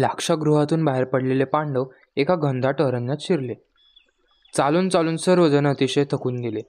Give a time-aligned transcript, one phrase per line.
[0.00, 1.84] लाक्षागृहातून बाहेर पडलेले पांडव
[2.16, 3.54] एका घनदाट अरण्यात शिरले.
[4.56, 6.60] चालून चालून सर्वजण अतिशय थकून गेले.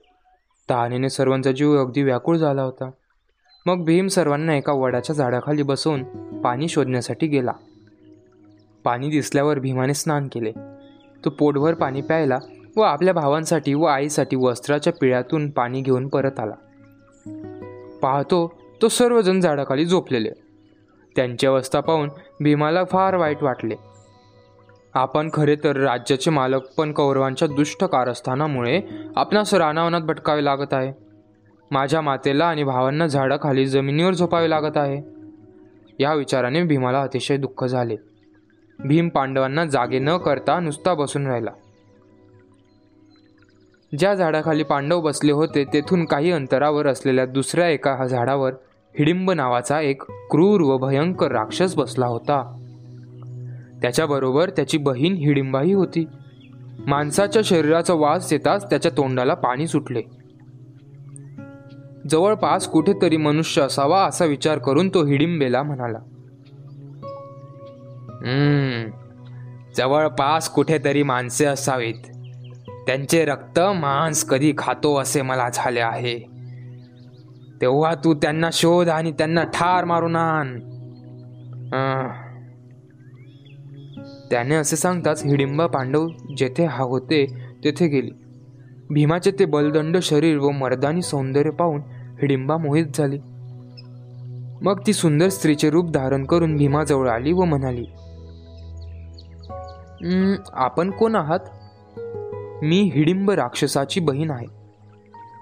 [0.70, 2.90] तहानेने सर्वांचा जीव अगदी व्याकुळ झाला होता.
[3.66, 6.02] मग भीम सर्वांना एका वडाच्या झाडाखाली बसवून
[6.40, 7.52] पाणी शोधण्यासाठी गेला.
[8.84, 10.52] पाणी दिसल्यावर भीमाने स्नान केले.
[11.24, 12.38] तो पोटभर पाणी प्यायला
[12.76, 16.54] व आपल्या भावांसाठी व आईसाठी वस्त्राच्या पिळ्यातून पाणी घेऊन परत आला.
[18.02, 20.30] पाहतो तो सर्वजण झाडाखाली झोपलेले.
[21.18, 23.74] त्यांची अवस्था पाहून भीमाला फार वाईट वाटले.
[24.94, 28.82] आपण खरे तर राज्याचे मालक पण कौरवांच्या दुष्ट कारस्थानामुळे
[29.16, 30.92] आपणास रानावनात भटकावे लागत आहे.
[31.70, 35.02] माझ्या मातेला आणि भावांना झाडाखाली जमिनीवर झोपावे लागत आहे.
[35.98, 37.96] या विचाराने भीमाला अतिशय दुःख झाले.
[38.78, 41.50] भीम पांडवांना जागे न करता नुसता बसून राहिला.
[43.98, 48.52] ज्या झाडाखाली पांडव बसले होते तेथून काही अंतरावर असलेल्या दुसऱ्या एका झाडावर
[48.98, 52.54] हिडिंब नावाचा एक क्रूर व भयंकर राक्षस बसला होता.
[53.82, 56.06] त्याच्याबरोबर त्याची बहीण हिडिंबाही होती.
[56.86, 60.02] माणसाच्या शरीराचा वास येताच त्याच्या तोंडाला पाणी सुटले.
[62.10, 65.98] जवळपास कुठेतरी मनुष्य असावा असा विचार करून तो हिडिंबेला म्हणाला
[69.76, 72.16] जवळपास कुठेतरी माणसे असावीत.
[72.86, 76.37] त्यांचे रक्त मांस कधी खातो असे मला झाले आहे.
[77.60, 80.58] तेव्हा तू त्यांना शोध आणि त्यांना ठार मारून आण.
[84.30, 87.26] त्याने असे सांगताच हिडिंबा पांडव जेथे हा होते
[87.64, 88.10] तेथे गेली.
[88.90, 91.80] भीमाचे ते बलदंड शरीर व मर्दानी सौंदर्य पाहून
[92.20, 93.18] हिडिंबा मोहित झाली.
[94.62, 97.84] मग ती सुंदर स्त्रीचे रूप धारण करून भीमाजवळ आली व म्हणाली
[100.52, 101.38] आपण कोण आहात?
[102.62, 104.57] मी हिडिंब राक्षसाची बहीण आहे.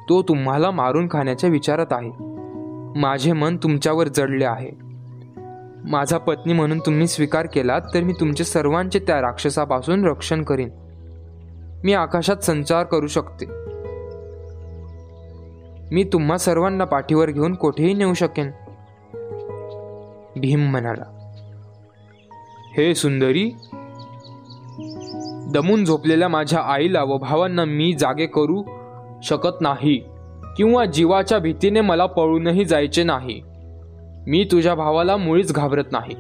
[0.08, 2.10] तो तुम्हाला मारून खाण्याच्या विचारात आहे.
[3.00, 4.70] माझे मन तुमच्यावर जडले आहे.
[5.90, 10.68] माझा पत्नी म्हणून तुम्ही स्वीकार केलात तर मी तुमचे सर्वांचे त्या राक्षसापासून रक्षण करीन.
[11.84, 13.46] मी आकाशात संचार करू शकते.
[15.92, 18.50] मी तुम्हा सर्वांना पाठीवर घेऊन कोठेही नेऊ शकेन.
[20.40, 21.04] भीम म्हणाला
[22.76, 23.50] हे सुंदरी
[25.54, 28.62] दमून झोपलेल्या माझ्या आईला व भावांना मी जागे करू
[29.22, 30.04] शकत नाही
[30.56, 33.42] किंवा जीवाच्या भीतीने मला पळूनही जायचे नाही.
[34.26, 36.14] मी तुझ्या भावाला मुळीच घाबरत नाही.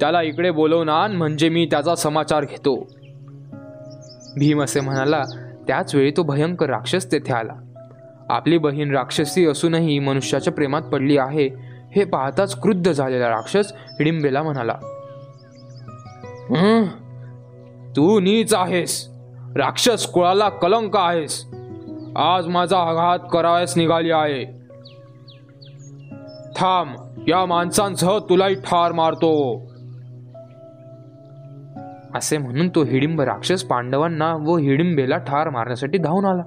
[0.00, 2.76] त्याला इकडे बोलवणार म्हणजे मी त्याचा समाचार घेतो.
[4.38, 5.22] भीम असे म्हणाला
[5.66, 7.52] त्याचवेळी तो भयंकर राक्षस तेथे आला.
[8.28, 11.48] आपली बहीण राक्षसी असूनही मनुष्याच्या प्रेमात पडली आहे.
[11.96, 14.74] हे पाहताच क्रुद्ध झालेला राक्षस हिडिंबेला म्हणाला
[17.96, 19.08] तू नीच आहेस.
[19.56, 21.46] राक्षस कुळाला कलंक आहेस.
[22.16, 24.44] आज माझा आघात करावयास निघाली आहे.
[26.56, 26.96] थांब
[27.28, 29.56] या माणसांसह तुलाही ठार मारतो.
[32.14, 36.42] असे म्हणून तो हिडिंब राक्षस पांडवांना व हिडिंबेला ठार मारण्यासाठी धावून आला.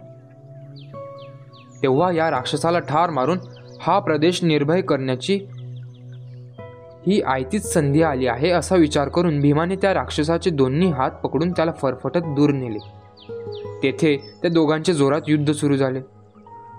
[1.83, 3.37] तेव्हा या राक्षसाला ठार मारून
[3.81, 5.35] हा प्रदेश निर्भय करण्याची
[7.07, 11.71] ही आयतीच संधी आली आहे असा विचार करून भीमाने त्या राक्षसाचे दोन्ही हात पकडून त्याला
[11.71, 13.05] फरफटत दूर नेले.
[13.83, 16.01] तेथे त्या दोघांचे जोरात युद्ध सुरू झाले.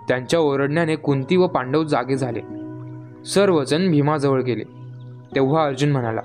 [0.08, 2.40] त्यांच्या ओरडण्याने कुंती व पांडव जागे झाले.
[3.24, 4.64] सर्वजण भीमाजवळ गेले.
[5.34, 6.20] तेव्हा अर्जुन म्हणाला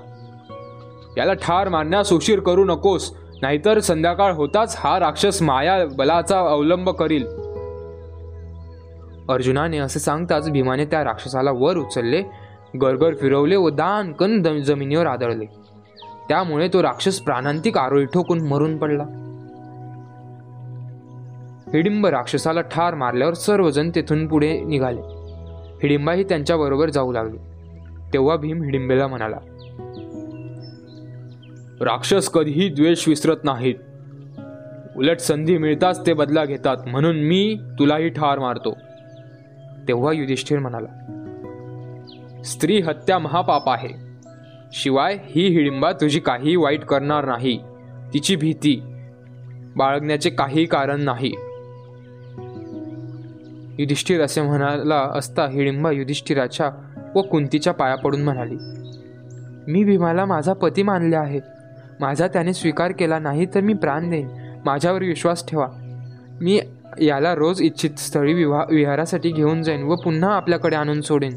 [1.18, 7.26] याला ठार मारण्यास उशीर करू नकोस नाहीतर संध्याकाळ होताच हा राक्षस माया बलाचा अवलंब करील.
[9.28, 12.22] अर्जुनाने असे सांगताच भीमाने त्या राक्षसाला वर उचलले
[12.82, 15.44] गरगर फिरवले व दानकन द- जमिनीवर आदळले.
[16.28, 19.21] त्यामुळे तो राक्षस प्राणांतिक आरोळी ठोकून मरून पडला.
[21.74, 25.00] हिडिंब राक्षसाला ठार मारल्यावर सर्वजण तेथून पुढे निघाले.
[25.82, 27.52] हिडिंबाही त्यांच्याबरोबर जाऊ लागले.
[28.12, 29.36] तेव्हा भीम हिडिंबेला म्हणाला
[31.80, 33.74] राक्षस कधीही द्वेष विसरत नाहीत.
[34.96, 38.76] उलट संधी मिळताच ते बदला घेतात म्हणून मी तुलाही ठार मारतो.
[39.88, 40.98] तेव्हा युधिष्ठिर म्हणाला
[42.44, 43.88] स्त्री हत्या महापाप आहे.
[44.72, 47.60] शिवाय ही हिडिंबा तुझी काही वाईट करणार नाही.
[48.14, 48.82] तिची भीती
[49.76, 51.32] बाळगण्याचे काही कारण नाही.
[53.78, 56.70] युधिष्ठिर असे म्हणाला असता हिडिंबा युधिष्ठिराच्या
[57.14, 58.56] व कुंतीच्या पाया पडून म्हणाली
[59.68, 61.40] मी भीमाला माझा पती मानले आहे.
[62.00, 64.28] माझा त्याने स्वीकार केला नाही तर मी प्राण देईन.
[64.66, 65.66] माझ्यावर विश्वास ठेवा.
[66.40, 66.60] मी
[67.00, 71.32] याला रोज इच्छित स्थळी विवाह विहारासाठी घेऊन जाईन व पुन्हा आपल्याकडे आणून सोडेन.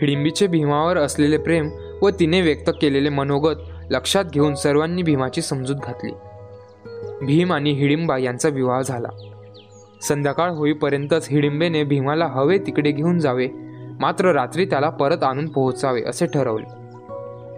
[0.00, 1.70] हिडिंबीचे भीमावर असलेले प्रेम
[2.02, 3.56] व तिने व्यक्त केलेले मनोगत
[3.90, 6.12] लक्षात घेऊन सर्वांनी भीमाची समजूत घातली.
[7.26, 9.08] भीम आणि हिडिंबा यांचा विवाह झाला.
[10.02, 13.48] संध्याकाळ होईपर्यंतच हिडिंबेने भीमाला हवे तिकडे घेऊन जावे.
[14.00, 16.64] मात्र रात्री त्याला परत आणून पोहोचावे असे ठरवले.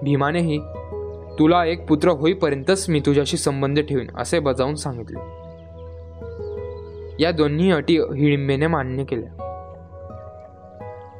[0.03, 0.59] भीमानेही
[1.39, 5.19] तुला एक पुत्र होईपर्यंतच मी तुझ्याशी संबंध ठेवीन असे बजावून सांगितले.
[7.23, 9.45] या दोन्ही अटी हिडिंबेने मान्य केल्या.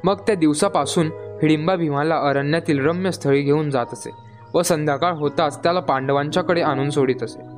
[0.05, 1.07] मग त्या दिवसापासून
[1.43, 4.11] हिडिंबा भीमाला अरण्यातील रम्य स्थळी घेऊन जात असे
[4.55, 7.58] व संध्याकाळ होताच त्याला पांडवांच्याकडे आणून सोडित असे.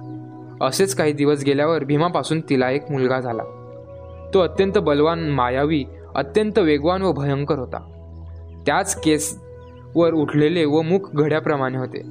[0.61, 3.43] असेच काही दिवस गेल्यावर भीमापासून तिला एक मुलगा झाला.
[4.35, 5.85] तो अत्यंत बलवान मायावी
[6.15, 7.79] अत्यंत वेगवान व भयंकर होता.
[8.67, 12.03] त्याच केसवर उठलेले व मुख घड्याप्रमाणे होते.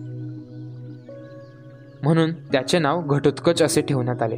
[2.03, 4.37] म्हणून त्याचे नाव घटोत्कच असे ठेवण्यात आले.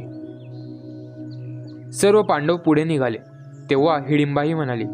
[1.92, 3.18] सर्व पांडव पुढे निघाले.
[3.70, 4.84] तेव्हा हिडिंबाही म्हणाली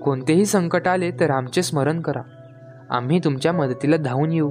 [0.00, 2.22] कोणतेही संकट आले तर आमचे स्मरण करा.
[2.90, 4.50] आम्ही तुमच्या मदतीला धावून येऊ.